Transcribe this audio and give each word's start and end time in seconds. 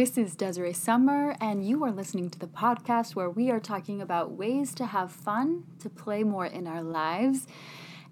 This 0.00 0.16
is 0.16 0.34
Desiree 0.34 0.72
Summer, 0.72 1.36
and 1.42 1.62
you 1.62 1.84
are 1.84 1.92
listening 1.92 2.30
to 2.30 2.38
the 2.38 2.46
podcast 2.46 3.14
where 3.14 3.28
we 3.28 3.50
are 3.50 3.60
talking 3.60 4.00
about 4.00 4.32
ways 4.32 4.74
to 4.76 4.86
have 4.86 5.12
fun, 5.12 5.64
to 5.80 5.90
play 5.90 6.24
more 6.24 6.46
in 6.46 6.66
our 6.66 6.82
lives, 6.82 7.46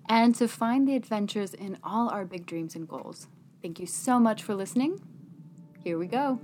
and 0.07 0.35
to 0.35 0.49
find 0.49 0.87
the 0.87 0.95
adventures 0.95 1.55
in 1.55 1.79
all 1.83 2.11
our 2.11 2.27
big 2.27 2.45
dreams 2.45 2.75
and 2.77 2.87
goals. 2.87 3.27
Thank 3.63 3.81
you 3.81 3.87
so 3.87 4.21
much 4.21 4.43
for 4.43 4.55
listening. 4.55 5.01
Here 5.83 5.97
we 5.97 6.09
go. 6.09 6.39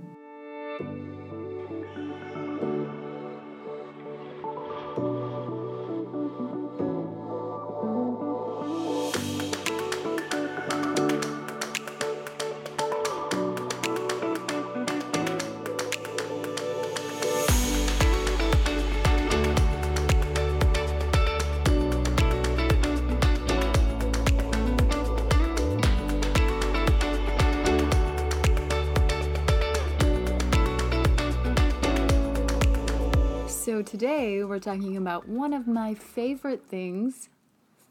Today 33.97 34.43
we're 34.43 34.59
talking 34.59 34.97
about 34.97 35.25
one 35.25 35.53
of 35.53 35.69
my 35.69 35.93
favorite 35.93 36.67
things 36.67 37.29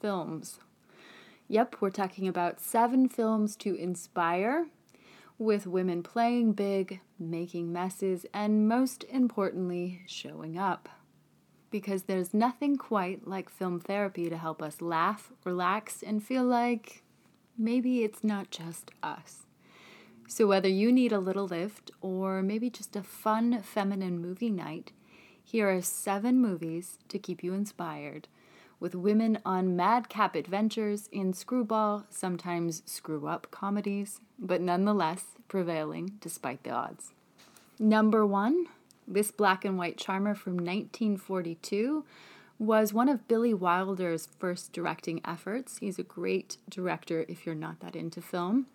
films. 0.03 0.59
Yep, 1.49 1.77
we're 1.81 1.89
talking 1.89 2.29
about 2.29 2.61
seven 2.61 3.09
films 3.09 3.57
to 3.57 3.75
inspire, 3.75 4.67
with 5.39 5.67
women 5.67 6.03
playing 6.03 6.53
big, 6.53 7.01
making 7.19 7.73
messes, 7.73 8.27
and 8.35 8.69
most 8.69 9.05
importantly, 9.05 10.03
showing 10.07 10.59
up. 10.59 10.91
Because 11.71 12.03
there's 12.03 12.35
nothing 12.35 12.77
quite 12.77 13.27
like 13.27 13.49
film 13.49 13.81
therapy 13.81 14.29
to 14.29 14.37
help 14.37 14.61
us 14.61 14.83
laugh, 14.83 15.33
relax, 15.43 16.03
and 16.03 16.23
feel 16.23 16.45
like 16.45 17.03
maybe 17.57 18.05
it's 18.05 18.23
not 18.23 18.51
just 18.51 18.91
us. 19.03 19.47
So, 20.29 20.47
whether 20.47 20.69
you 20.69 20.93
need 20.93 21.13
a 21.13 21.19
little 21.19 21.47
lift 21.47 21.91
or 22.03 22.43
maybe 22.43 22.69
just 22.69 22.95
a 22.95 23.03
fun 23.03 23.63
feminine 23.63 24.19
movie 24.21 24.51
night, 24.51 24.93
here 25.45 25.71
are 25.71 25.83
seven 25.83 26.41
movies 26.41 26.99
to 27.09 27.19
keep 27.19 27.45
you 27.45 27.53
inspired, 27.53 28.27
with 28.81 28.95
women 28.95 29.39
on 29.45 29.77
madcap 29.77 30.35
adventures 30.35 31.09
in 31.13 31.33
screwball, 31.33 32.05
sometimes 32.11 32.83
screw 32.87 33.27
up 33.27 33.47
comedies, 33.51 34.21
but 34.39 34.61
nonetheless 34.61 35.27
prevailing 35.47 36.13
despite 36.21 36.65
the 36.65 36.71
odds. 36.71 37.13
Number 37.79 38.27
one, 38.27 38.67
this 39.07 39.31
black 39.31 39.65
and 39.65 39.79
white 39.79 39.97
charmer 39.97 40.35
from 40.35 40.55
1942 40.55 42.05
was 42.59 42.93
one 42.93 43.09
of 43.09 43.29
Billy 43.29 43.53
Wilder's 43.53 44.29
first 44.39 44.73
directing 44.73 45.21
efforts. 45.25 45.79
He's 45.79 45.99
a 45.99 46.05
great 46.05 46.57
director 46.69 47.25
if 47.29 47.45
you're 47.45 47.55
not 47.55 47.81
that 47.81 47.97
into 47.97 48.23
film, 48.23 48.67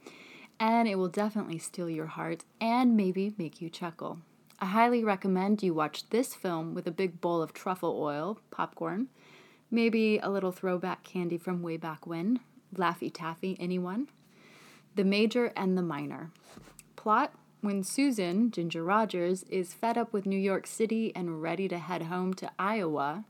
and 0.59 0.87
it 0.87 0.95
will 0.95 1.07
definitely 1.07 1.57
steal 1.57 1.89
your 1.89 2.07
heart 2.07 2.43
and 2.61 2.95
maybe 2.95 3.33
make 3.37 3.61
you 3.61 3.69
chuckle. 3.69 4.19
I 4.61 4.65
highly 4.65 5.05
recommend 5.05 5.63
you 5.63 5.73
watch 5.73 6.09
this 6.09 6.35
film 6.35 6.73
with 6.73 6.85
a 6.85 6.91
big 6.91 7.21
bowl 7.21 7.41
of 7.41 7.53
truffle 7.53 7.97
oil, 7.97 8.39
popcorn, 8.51 9.07
maybe 9.71 10.17
a 10.17 10.29
little 10.29 10.51
throwback 10.51 11.01
candy 11.05 11.37
from 11.37 11.61
way 11.61 11.77
back 11.77 12.05
when, 12.05 12.41
Laffy 12.75 13.09
Taffy, 13.13 13.55
anyone? 13.57 14.09
The 14.95 15.05
Major 15.05 15.53
and 15.55 15.77
the 15.77 15.81
Minor. 15.81 16.31
Plot 16.97 17.31
When 17.61 17.83
Susan, 17.83 18.51
Ginger 18.51 18.83
Rogers, 18.83 19.43
is 19.43 19.73
fed 19.73 19.97
up 19.97 20.11
with 20.11 20.25
New 20.25 20.37
York 20.37 20.67
City 20.67 21.13
and 21.15 21.41
ready 21.41 21.69
to 21.69 21.77
head 21.77 22.03
home 22.03 22.33
to 22.33 22.51
Iowa, 22.59 23.23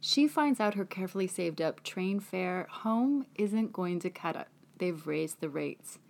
she 0.00 0.26
finds 0.26 0.58
out 0.58 0.74
her 0.74 0.84
carefully 0.84 1.28
saved 1.28 1.62
up 1.62 1.84
train 1.84 2.18
fare 2.18 2.66
home 2.68 3.26
isn't 3.36 3.72
going 3.72 4.00
to 4.00 4.10
cut 4.10 4.34
it. 4.34 4.48
They've 4.78 5.06
raised 5.06 5.40
the 5.40 5.48
rates. 5.48 6.00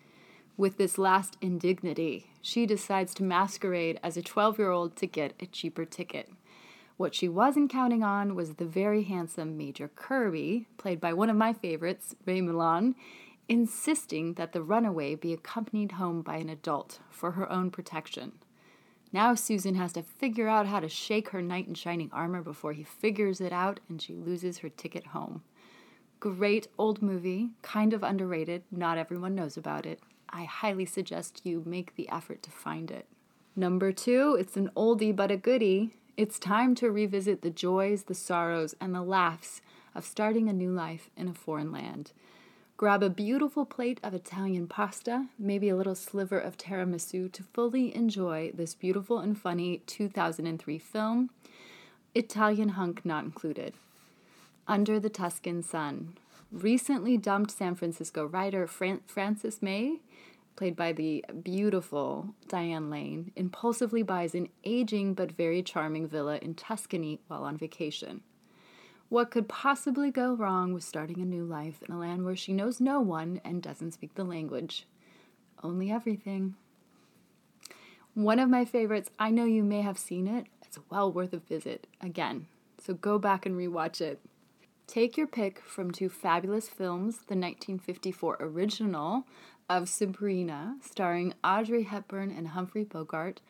With 0.56 0.76
this 0.76 0.98
last 0.98 1.38
indignity, 1.40 2.30
she 2.42 2.66
decides 2.66 3.14
to 3.14 3.22
masquerade 3.22 3.98
as 4.02 4.16
a 4.16 4.22
12 4.22 4.58
year 4.58 4.70
old 4.70 4.96
to 4.96 5.06
get 5.06 5.32
a 5.40 5.46
cheaper 5.46 5.84
ticket. 5.84 6.30
What 6.98 7.14
she 7.14 7.28
wasn't 7.28 7.70
counting 7.70 8.02
on 8.02 8.34
was 8.34 8.54
the 8.54 8.66
very 8.66 9.04
handsome 9.04 9.56
Major 9.56 9.88
Kirby, 9.88 10.66
played 10.76 11.00
by 11.00 11.14
one 11.14 11.30
of 11.30 11.36
my 11.36 11.54
favorites, 11.54 12.14
Ray 12.26 12.40
Milland, 12.40 12.94
insisting 13.48 14.34
that 14.34 14.52
the 14.52 14.62
runaway 14.62 15.14
be 15.14 15.32
accompanied 15.32 15.92
home 15.92 16.20
by 16.20 16.36
an 16.36 16.50
adult 16.50 17.00
for 17.10 17.32
her 17.32 17.50
own 17.50 17.70
protection. 17.70 18.32
Now 19.10 19.34
Susan 19.34 19.74
has 19.76 19.94
to 19.94 20.02
figure 20.02 20.48
out 20.48 20.66
how 20.66 20.80
to 20.80 20.88
shake 20.88 21.30
her 21.30 21.42
knight 21.42 21.66
in 21.66 21.74
shining 21.74 22.10
armor 22.12 22.42
before 22.42 22.74
he 22.74 22.84
figures 22.84 23.40
it 23.40 23.52
out 23.52 23.80
and 23.88 24.00
she 24.00 24.14
loses 24.14 24.58
her 24.58 24.68
ticket 24.68 25.08
home. 25.08 25.42
Great 26.20 26.68
old 26.78 27.02
movie, 27.02 27.50
kind 27.62 27.92
of 27.92 28.02
underrated, 28.02 28.62
not 28.70 28.96
everyone 28.96 29.34
knows 29.34 29.56
about 29.56 29.86
it. 29.86 30.00
I 30.32 30.44
highly 30.44 30.86
suggest 30.86 31.44
you 31.44 31.62
make 31.66 31.94
the 31.94 32.08
effort 32.08 32.42
to 32.44 32.50
find 32.50 32.90
it. 32.90 33.06
Number 33.54 33.92
two, 33.92 34.36
it's 34.38 34.56
an 34.56 34.70
oldie 34.74 35.14
but 35.14 35.30
a 35.30 35.36
goodie. 35.36 35.90
It's 36.16 36.38
time 36.38 36.74
to 36.76 36.90
revisit 36.90 37.42
the 37.42 37.50
joys, 37.50 38.04
the 38.04 38.14
sorrows, 38.14 38.74
and 38.80 38.94
the 38.94 39.02
laughs 39.02 39.60
of 39.94 40.06
starting 40.06 40.48
a 40.48 40.52
new 40.52 40.72
life 40.72 41.10
in 41.16 41.28
a 41.28 41.34
foreign 41.34 41.70
land. 41.70 42.12
Grab 42.78 43.02
a 43.02 43.10
beautiful 43.10 43.64
plate 43.64 44.00
of 44.02 44.14
Italian 44.14 44.66
pasta, 44.66 45.26
maybe 45.38 45.68
a 45.68 45.76
little 45.76 45.94
sliver 45.94 46.38
of 46.38 46.56
tiramisu 46.56 47.30
to 47.30 47.42
fully 47.42 47.94
enjoy 47.94 48.50
this 48.54 48.74
beautiful 48.74 49.18
and 49.18 49.38
funny 49.38 49.82
2003 49.86 50.78
film, 50.78 51.30
Italian 52.14 52.70
hunk 52.70 53.04
not 53.04 53.24
included. 53.24 53.74
Under 54.66 54.98
the 54.98 55.10
Tuscan 55.10 55.62
Sun. 55.62 56.14
Recently 56.52 57.16
dumped 57.16 57.50
San 57.50 57.74
Francisco 57.74 58.26
writer 58.26 58.66
Fran- 58.66 59.00
Frances 59.06 59.62
May 59.62 60.00
played 60.54 60.76
by 60.76 60.92
the 60.92 61.24
beautiful 61.42 62.34
Diane 62.46 62.90
Lane, 62.90 63.32
impulsively 63.36 64.02
buys 64.02 64.34
an 64.34 64.48
aging 64.64 65.14
but 65.14 65.32
very 65.32 65.62
charming 65.62 66.06
villa 66.06 66.36
in 66.42 66.54
Tuscany 66.54 67.20
while 67.26 67.44
on 67.44 67.56
vacation. 67.56 68.20
What 69.08 69.30
could 69.30 69.48
possibly 69.48 70.10
go 70.10 70.34
wrong 70.34 70.72
with 70.72 70.84
starting 70.84 71.20
a 71.20 71.24
new 71.24 71.44
life 71.44 71.82
in 71.86 71.94
a 71.94 71.98
land 71.98 72.24
where 72.24 72.36
she 72.36 72.52
knows 72.52 72.80
no 72.80 73.00
one 73.00 73.40
and 73.44 73.62
doesn't 73.62 73.92
speak 73.92 74.14
the 74.14 74.24
language? 74.24 74.86
Only 75.62 75.90
everything. 75.90 76.54
One 78.14 78.38
of 78.38 78.50
my 78.50 78.66
favorites, 78.66 79.10
I 79.18 79.30
know 79.30 79.46
you 79.46 79.64
may 79.64 79.80
have 79.80 79.98
seen 79.98 80.26
it, 80.26 80.46
it's 80.62 80.78
well 80.90 81.10
worth 81.10 81.32
a 81.32 81.38
visit 81.38 81.86
again, 82.00 82.46
so 82.78 82.92
go 82.92 83.18
back 83.18 83.46
and 83.46 83.56
rewatch 83.56 84.02
it. 84.02 84.20
Take 84.86 85.16
your 85.16 85.26
pick 85.26 85.60
from 85.60 85.90
two 85.90 86.08
fabulous 86.08 86.68
films 86.68 87.16
the 87.16 87.34
1954 87.34 88.36
original 88.40 89.24
of 89.68 89.88
Sabrina, 89.88 90.76
starring 90.82 91.34
Audrey 91.42 91.84
Hepburn 91.84 92.30
and 92.30 92.48
Humphrey 92.48 92.84
Bogart, 92.84 93.40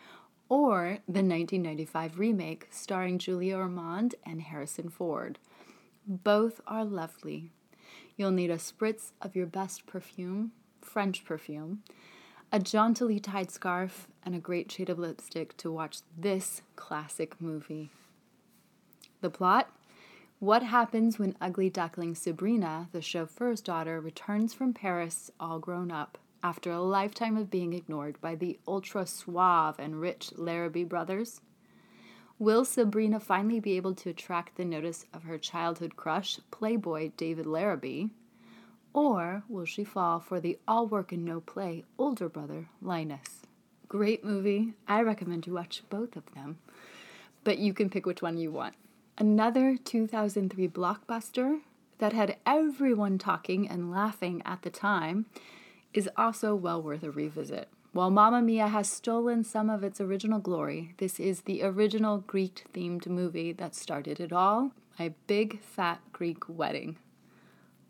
or 0.49 0.99
the 1.09 1.23
1995 1.23 2.19
remake 2.19 2.69
starring 2.71 3.19
Julia 3.19 3.57
Ormond 3.57 4.15
and 4.25 4.43
Harrison 4.43 4.89
Ford. 4.89 5.39
Both 6.07 6.61
are 6.67 6.85
lovely. 6.85 7.51
You'll 8.17 8.31
need 8.31 8.51
a 8.51 8.57
spritz 8.57 9.13
of 9.21 9.35
your 9.35 9.47
best 9.47 9.87
perfume, 9.87 10.53
French 10.81 11.25
perfume, 11.25 11.83
a 12.53 12.59
jauntily 12.59 13.19
tied 13.19 13.51
scarf, 13.51 14.09
and 14.25 14.35
a 14.35 14.39
great 14.39 14.71
shade 14.71 14.91
of 14.91 14.99
lipstick 14.99 15.57
to 15.57 15.73
watch 15.73 16.01
this 16.17 16.61
classic 16.77 17.41
movie. 17.41 17.91
The 19.23 19.31
plot? 19.31 19.71
What 20.43 20.65
happens 20.65 21.21
when 21.21 21.37
ugly 21.41 21.71
duckling 21.71 22.17
Sabrina, 22.17 22.89
the 22.91 23.01
chauffeur's 23.01 23.61
daughter, 23.61 24.01
returns 24.01 24.53
from 24.53 24.75
Paris 24.75 25.31
all 25.39 25.61
grown 25.61 25.93
up 25.93 26.19
after 26.43 26.73
a 26.73 26.81
lifetime 26.81 27.37
of 27.37 27.49
being 27.49 27.73
ignored 27.73 28.21
by 28.21 28.35
the 28.35 28.59
ultra 28.67 29.07
suave 29.07 29.79
and 29.79 30.01
rich 30.01 30.33
Larrabee 30.37 30.83
brothers? 30.83 31.41
Will 32.41 32.65
Sabrina 32.65 33.21
finally 33.21 33.61
be 33.61 33.77
able 33.77 33.95
to 33.95 34.11
attract 34.11 34.57
the 34.57 34.65
notice 34.65 35.07
of 35.15 35.23
her 35.23 35.39
childhood 35.39 35.95
crush, 35.95 36.41
Playboy 36.51 37.13
David 37.17 37.47
Larrabee? 37.47 38.09
Or 38.93 39.45
will 39.49 39.65
she 39.65 39.85
fall 39.85 40.19
for 40.19 40.41
the 40.41 40.59
all 40.67 40.89
work 40.89 41.13
and 41.13 41.25
no 41.25 41.41
play 41.41 41.85
older 41.99 42.29
brother, 42.29 42.67
Linus? 42.81 43.47
Great 43.87 44.25
movie. 44.25 44.75
I 44.89 45.03
recommend 45.03 45.47
you 45.47 45.53
watch 45.53 45.85
both 45.89 46.17
of 46.17 46.35
them, 46.35 46.59
but 47.45 47.59
you 47.59 47.73
can 47.73 47.89
pick 47.89 48.07
which 48.07 48.23
one 48.23 48.39
you 48.39 48.51
want. 48.51 48.75
Another 49.19 49.77
2003 49.77 50.69
blockbuster 50.69 51.61
that 51.99 52.15
had 52.15 52.39
everyone 52.47 53.19
talking 53.19 53.69
and 53.69 53.91
laughing 53.91 54.43
at 54.47 54.63
the 54.63 54.71
time 54.71 55.27
is 55.93 56.09
also 56.17 56.55
well 56.55 56.83
worth 56.83 57.03
a 57.03 57.11
revisit. 57.11 57.69
While 57.93 58.11
Mamma 58.11 58.41
Mia 58.41 58.69
has 58.69 58.89
stolen 58.89 59.45
some 59.45 59.69
of 59.69 59.85
its 59.85 60.01
original 60.01 60.39
glory, 60.39 60.95
this 60.97 61.21
is 61.21 61.43
the 61.43 61.63
original 61.63 62.19
Greek 62.19 62.65
themed 62.73 63.07
movie 63.07 63.53
that 63.53 63.75
started 63.75 64.19
it 64.19 64.33
all 64.33 64.73
My 64.99 65.13
Big 65.27 65.61
Fat 65.61 66.01
Greek 66.15 66.49
Wedding. 66.49 66.97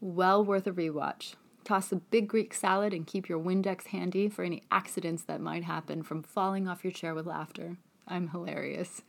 Well 0.00 0.44
worth 0.44 0.66
a 0.66 0.72
rewatch. 0.72 1.36
Toss 1.62 1.92
a 1.92 1.96
big 1.96 2.26
Greek 2.26 2.52
salad 2.52 2.92
and 2.92 3.06
keep 3.06 3.28
your 3.28 3.38
Windex 3.38 3.86
handy 3.86 4.28
for 4.28 4.42
any 4.42 4.64
accidents 4.72 5.22
that 5.22 5.40
might 5.40 5.62
happen 5.62 6.02
from 6.02 6.24
falling 6.24 6.66
off 6.66 6.82
your 6.82 6.92
chair 6.92 7.14
with 7.14 7.26
laughter. 7.26 7.76
I'm 8.08 8.30
hilarious. 8.30 9.02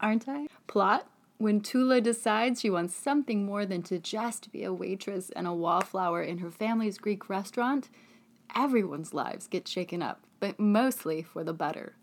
Aren't 0.00 0.26
I? 0.26 0.46
Plot 0.66 1.06
when 1.42 1.60
Tula 1.60 2.00
decides 2.00 2.60
she 2.60 2.70
wants 2.70 2.94
something 2.94 3.44
more 3.44 3.66
than 3.66 3.82
to 3.82 3.98
just 3.98 4.52
be 4.52 4.62
a 4.62 4.72
waitress 4.72 5.28
and 5.30 5.44
a 5.44 5.52
wallflower 5.52 6.22
in 6.22 6.38
her 6.38 6.52
family's 6.52 6.98
Greek 6.98 7.28
restaurant, 7.28 7.90
everyone's 8.54 9.12
lives 9.12 9.48
get 9.48 9.66
shaken 9.66 10.02
up, 10.02 10.20
but 10.38 10.60
mostly 10.60 11.20
for 11.20 11.42
the 11.42 11.52
better. 11.52 11.96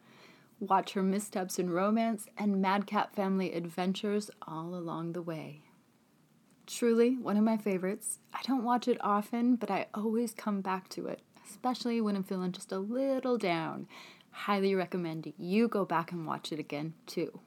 Watch 0.59 0.91
her 0.91 1.01
missteps 1.01 1.57
in 1.57 1.69
romance 1.69 2.27
and 2.37 2.61
madcap 2.61 3.15
family 3.15 3.53
adventures 3.53 4.29
all 4.45 4.75
along 4.75 5.13
the 5.13 5.21
way. 5.21 5.61
Truly, 6.67 7.15
one 7.15 7.37
of 7.37 7.43
my 7.45 7.55
favorites. 7.55 8.19
I 8.33 8.41
don't 8.43 8.65
watch 8.65 8.89
it 8.89 8.97
often, 8.99 9.55
but 9.55 9.71
I 9.71 9.85
always 9.93 10.33
come 10.33 10.59
back 10.59 10.89
to 10.89 11.07
it, 11.07 11.21
especially 11.49 12.01
when 12.01 12.17
I'm 12.17 12.25
feeling 12.25 12.51
just 12.51 12.73
a 12.73 12.77
little 12.77 13.37
down. 13.37 13.87
Highly 14.31 14.75
recommend 14.75 15.31
you 15.37 15.69
go 15.69 15.85
back 15.85 16.11
and 16.11 16.27
watch 16.27 16.51
it 16.51 16.59
again, 16.59 16.93
too. 17.07 17.39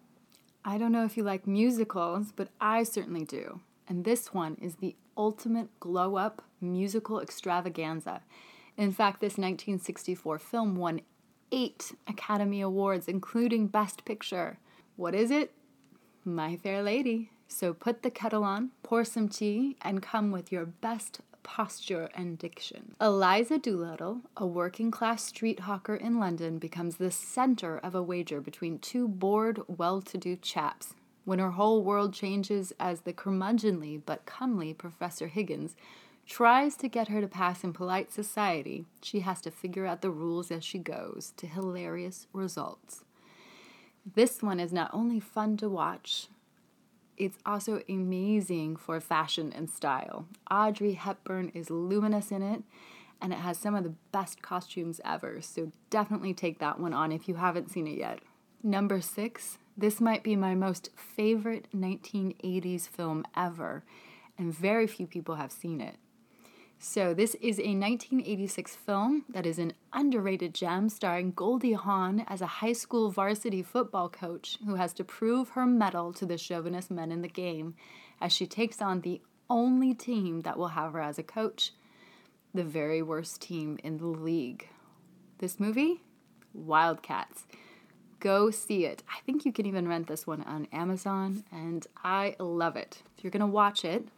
I 0.64 0.78
don't 0.78 0.92
know 0.92 1.04
if 1.04 1.16
you 1.16 1.24
like 1.24 1.46
musicals, 1.46 2.32
but 2.34 2.48
I 2.60 2.84
certainly 2.84 3.24
do. 3.24 3.60
And 3.88 4.04
this 4.04 4.32
one 4.32 4.56
is 4.60 4.76
the 4.76 4.94
ultimate 5.16 5.68
glow 5.80 6.16
up 6.16 6.42
musical 6.60 7.20
extravaganza. 7.20 8.22
In 8.76 8.92
fact, 8.92 9.20
this 9.20 9.32
1964 9.32 10.38
film 10.38 10.76
won 10.76 11.00
eight 11.50 11.92
Academy 12.08 12.60
Awards, 12.60 13.08
including 13.08 13.66
Best 13.66 14.04
Picture. 14.04 14.58
What 14.96 15.14
is 15.14 15.30
it? 15.30 15.52
My 16.24 16.56
Fair 16.56 16.82
Lady. 16.82 17.30
So 17.48 17.74
put 17.74 18.02
the 18.02 18.10
kettle 18.10 18.44
on, 18.44 18.70
pour 18.82 19.04
some 19.04 19.28
tea, 19.28 19.76
and 19.82 20.02
come 20.02 20.30
with 20.30 20.50
your 20.50 20.64
best 20.64 21.20
posture 21.42 22.08
and 22.14 22.38
diction. 22.38 22.94
Eliza 23.00 23.58
Doolittle, 23.58 24.20
a 24.36 24.46
working 24.46 24.90
class 24.90 25.24
street 25.24 25.60
hawker 25.60 25.94
in 25.94 26.18
London, 26.18 26.58
becomes 26.58 26.96
the 26.96 27.10
center 27.10 27.78
of 27.78 27.94
a 27.94 28.02
wager 28.02 28.40
between 28.40 28.78
two 28.78 29.08
bored, 29.08 29.60
well 29.66 30.00
to 30.02 30.18
do 30.18 30.36
chaps. 30.36 30.94
When 31.24 31.38
her 31.38 31.52
whole 31.52 31.82
world 31.82 32.12
changes 32.12 32.72
as 32.80 33.02
the 33.02 33.12
curmudgeonly 33.12 34.02
but 34.04 34.26
comely 34.26 34.74
Professor 34.74 35.28
Higgins 35.28 35.76
tries 36.26 36.76
to 36.76 36.88
get 36.88 37.08
her 37.08 37.20
to 37.20 37.28
pass 37.28 37.62
in 37.62 37.72
polite 37.72 38.12
society, 38.12 38.86
she 39.00 39.20
has 39.20 39.40
to 39.42 39.50
figure 39.50 39.86
out 39.86 40.02
the 40.02 40.10
rules 40.10 40.50
as 40.50 40.64
she 40.64 40.78
goes 40.78 41.32
to 41.36 41.46
hilarious 41.46 42.26
results. 42.32 43.04
This 44.14 44.42
one 44.42 44.58
is 44.58 44.72
not 44.72 44.90
only 44.92 45.20
fun 45.20 45.56
to 45.58 45.68
watch, 45.68 46.28
it's 47.22 47.38
also 47.46 47.80
amazing 47.88 48.74
for 48.74 49.00
fashion 49.00 49.52
and 49.54 49.70
style. 49.70 50.26
Audrey 50.50 50.94
Hepburn 50.94 51.52
is 51.54 51.70
luminous 51.70 52.32
in 52.32 52.42
it, 52.42 52.64
and 53.20 53.32
it 53.32 53.38
has 53.38 53.56
some 53.56 53.76
of 53.76 53.84
the 53.84 53.94
best 54.10 54.42
costumes 54.42 55.00
ever, 55.04 55.40
so 55.40 55.70
definitely 55.88 56.34
take 56.34 56.58
that 56.58 56.80
one 56.80 56.92
on 56.92 57.12
if 57.12 57.28
you 57.28 57.36
haven't 57.36 57.70
seen 57.70 57.86
it 57.86 57.96
yet. 57.96 58.18
Number 58.60 59.00
six, 59.00 59.58
this 59.76 60.00
might 60.00 60.24
be 60.24 60.34
my 60.34 60.56
most 60.56 60.90
favorite 60.96 61.68
1980s 61.72 62.88
film 62.88 63.24
ever, 63.36 63.84
and 64.36 64.52
very 64.52 64.88
few 64.88 65.06
people 65.06 65.36
have 65.36 65.52
seen 65.52 65.80
it. 65.80 65.98
So, 66.84 67.14
this 67.14 67.36
is 67.36 67.60
a 67.60 67.78
1986 67.78 68.74
film 68.74 69.24
that 69.28 69.46
is 69.46 69.60
an 69.60 69.72
underrated 69.92 70.52
gem 70.52 70.88
starring 70.88 71.30
Goldie 71.30 71.74
Hawn 71.74 72.24
as 72.26 72.40
a 72.40 72.58
high 72.58 72.72
school 72.72 73.08
varsity 73.08 73.62
football 73.62 74.08
coach 74.08 74.58
who 74.66 74.74
has 74.74 74.92
to 74.94 75.04
prove 75.04 75.50
her 75.50 75.64
mettle 75.64 76.12
to 76.14 76.26
the 76.26 76.36
chauvinist 76.36 76.90
men 76.90 77.12
in 77.12 77.22
the 77.22 77.28
game 77.28 77.76
as 78.20 78.32
she 78.32 78.48
takes 78.48 78.82
on 78.82 79.02
the 79.02 79.22
only 79.48 79.94
team 79.94 80.40
that 80.40 80.58
will 80.58 80.68
have 80.68 80.94
her 80.94 81.00
as 81.00 81.20
a 81.20 81.22
coach, 81.22 81.72
the 82.52 82.64
very 82.64 83.00
worst 83.00 83.40
team 83.40 83.78
in 83.84 83.98
the 83.98 84.06
league. 84.06 84.68
This 85.38 85.60
movie? 85.60 86.02
Wildcats. 86.52 87.46
Go 88.18 88.50
see 88.50 88.86
it. 88.86 89.04
I 89.08 89.20
think 89.24 89.44
you 89.44 89.52
can 89.52 89.66
even 89.66 89.86
rent 89.86 90.08
this 90.08 90.26
one 90.26 90.42
on 90.42 90.66
Amazon, 90.72 91.44
and 91.52 91.86
I 92.02 92.34
love 92.40 92.74
it. 92.74 93.04
If 93.16 93.22
you're 93.22 93.30
to 93.30 93.46
watch 93.46 93.84
it, 93.84 94.08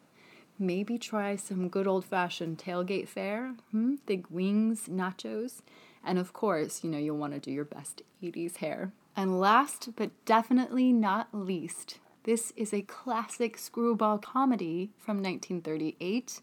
Maybe 0.59 0.99
try 0.99 1.37
some 1.37 1.69
good 1.69 1.87
old 1.87 2.05
fashioned 2.05 2.59
tailgate 2.59 3.09
fare. 3.09 3.55
Hmm? 3.71 3.97
Think 4.07 4.27
wings, 4.31 4.89
nachos, 4.89 5.63
and 6.05 6.19
of 6.19 6.33
course, 6.33 6.85
you 6.85 6.91
know, 6.91 6.99
you'll 6.99 7.17
want 7.17 7.33
to 7.33 7.41
do 7.41 7.51
your 7.51 7.65
best 7.65 8.03
80s 8.23 8.57
hair. 8.57 8.93
And 9.17 9.41
last 9.41 9.91
but 9.97 10.11
definitely 10.25 10.93
not 10.93 11.29
least, 11.33 11.99
this 12.25 12.53
is 12.57 12.73
a 12.73 12.83
classic 12.83 13.59
screwball 13.59 14.19
comedy 14.19 14.91
from 14.99 15.17
1938 15.19 16.41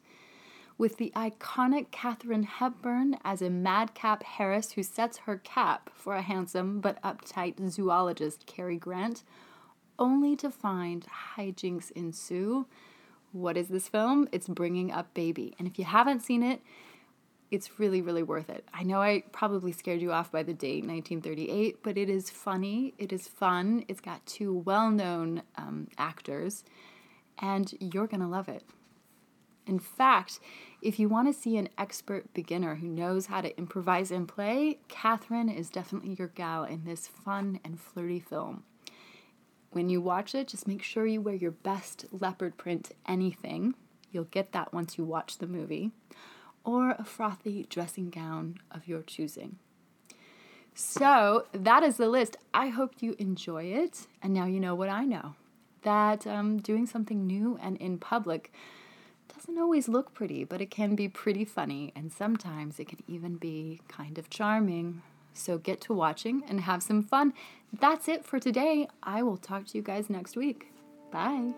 with 0.77 0.97
the 0.97 1.11
iconic 1.15 1.91
Katharine 1.91 2.43
Hepburn 2.43 3.15
as 3.23 3.41
a 3.41 3.51
madcap 3.51 4.23
Harris 4.23 4.71
who 4.71 4.81
sets 4.81 5.19
her 5.19 5.37
cap 5.37 5.91
for 5.93 6.15
a 6.15 6.23
handsome 6.23 6.81
but 6.81 7.01
uptight 7.03 7.69
zoologist, 7.69 8.47
Cary 8.47 8.77
Grant, 8.77 9.23
only 9.99 10.35
to 10.35 10.49
find 10.49 11.05
hijinks 11.35 11.91
ensue 11.91 12.65
what 13.31 13.57
is 13.57 13.69
this 13.69 13.87
film? 13.87 14.27
It's 14.31 14.47
Bringing 14.47 14.91
Up 14.91 15.13
Baby. 15.13 15.55
And 15.57 15.67
if 15.67 15.79
you 15.79 15.85
haven't 15.85 16.21
seen 16.21 16.43
it, 16.43 16.61
it's 17.49 17.79
really, 17.79 18.01
really 18.01 18.23
worth 18.23 18.49
it. 18.49 18.65
I 18.73 18.83
know 18.83 19.01
I 19.01 19.23
probably 19.31 19.73
scared 19.73 20.01
you 20.01 20.11
off 20.11 20.31
by 20.31 20.41
the 20.41 20.53
date, 20.53 20.85
1938, 20.85 21.83
but 21.83 21.97
it 21.97 22.09
is 22.09 22.29
funny, 22.29 22.93
it 22.97 23.11
is 23.11 23.27
fun, 23.27 23.83
it's 23.89 23.99
got 23.99 24.25
two 24.25 24.53
well 24.59 24.89
known 24.89 25.43
um, 25.57 25.89
actors, 25.97 26.63
and 27.39 27.73
you're 27.79 28.07
going 28.07 28.21
to 28.21 28.27
love 28.27 28.47
it. 28.47 28.63
In 29.67 29.79
fact, 29.79 30.39
if 30.81 30.97
you 30.97 31.07
want 31.07 31.27
to 31.27 31.39
see 31.39 31.57
an 31.57 31.69
expert 31.77 32.33
beginner 32.33 32.75
who 32.75 32.87
knows 32.87 33.27
how 33.27 33.41
to 33.41 33.55
improvise 33.57 34.11
and 34.11 34.27
play, 34.27 34.79
Katharine 34.87 35.49
is 35.49 35.69
definitely 35.69 36.15
your 36.17 36.29
gal 36.29 36.63
in 36.63 36.85
this 36.85 37.07
fun 37.07 37.59
and 37.63 37.79
flirty 37.79 38.19
film. 38.19 38.63
When 39.71 39.89
you 39.89 40.01
watch 40.01 40.35
it, 40.35 40.47
just 40.47 40.67
make 40.67 40.83
sure 40.83 41.05
you 41.05 41.21
wear 41.21 41.35
your 41.35 41.51
best 41.51 42.05
leopard 42.11 42.57
print 42.57 42.91
anything. 43.07 43.75
You'll 44.11 44.25
get 44.25 44.51
that 44.51 44.73
once 44.73 44.97
you 44.97 45.05
watch 45.05 45.37
the 45.37 45.47
movie. 45.47 45.91
Or 46.63 46.91
a 46.91 47.05
frothy 47.05 47.65
dressing 47.69 48.09
gown 48.09 48.57
of 48.69 48.87
your 48.87 49.01
choosing. 49.01 49.57
So 50.73 51.45
that 51.53 51.83
is 51.83 51.97
the 51.97 52.09
list. 52.09 52.37
I 52.53 52.67
hope 52.67 52.95
you 53.01 53.15
enjoy 53.17 53.63
it. 53.63 54.07
And 54.21 54.33
now 54.33 54.45
you 54.45 54.59
know 54.59 54.75
what 54.75 54.89
I 54.89 55.05
know 55.05 55.35
that 55.83 56.27
um, 56.27 56.59
doing 56.59 56.85
something 56.85 57.25
new 57.25 57.57
and 57.61 57.77
in 57.77 57.97
public 57.97 58.51
doesn't 59.35 59.57
always 59.57 59.87
look 59.87 60.13
pretty, 60.13 60.43
but 60.43 60.61
it 60.61 60.69
can 60.69 60.95
be 60.95 61.07
pretty 61.07 61.45
funny. 61.45 61.91
And 61.95 62.11
sometimes 62.11 62.79
it 62.79 62.87
can 62.87 62.99
even 63.07 63.35
be 63.35 63.81
kind 63.87 64.17
of 64.17 64.29
charming. 64.29 65.01
So 65.33 65.57
get 65.57 65.81
to 65.81 65.93
watching 65.93 66.43
and 66.47 66.61
have 66.61 66.83
some 66.83 67.03
fun. 67.03 67.33
That's 67.71 68.07
it 68.07 68.25
for 68.25 68.39
today. 68.39 68.87
I 69.03 69.23
will 69.23 69.37
talk 69.37 69.65
to 69.67 69.77
you 69.77 69.83
guys 69.83 70.09
next 70.09 70.35
week. 70.35 70.67
Bye. 71.11 71.53